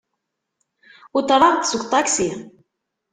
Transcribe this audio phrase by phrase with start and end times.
[1.17, 2.29] Uṭreɣ-d seg uṭaksi.